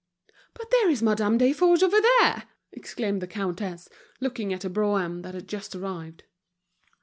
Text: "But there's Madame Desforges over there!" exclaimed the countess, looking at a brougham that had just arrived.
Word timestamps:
"But 0.55 0.71
there's 0.71 1.03
Madame 1.03 1.37
Desforges 1.37 1.83
over 1.83 2.01
there!" 2.01 2.45
exclaimed 2.71 3.21
the 3.21 3.27
countess, 3.27 3.87
looking 4.19 4.51
at 4.51 4.65
a 4.65 4.69
brougham 4.71 5.21
that 5.21 5.35
had 5.35 5.47
just 5.47 5.75
arrived. 5.75 6.23